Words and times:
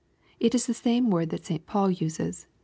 It 0.39 0.55
is 0.55 0.65
the 0.65 0.73
same 0.73 1.11
word 1.11 1.29
that 1.29 1.45
St. 1.45 1.67
Paul 1.67 1.91
uses. 1.91 2.47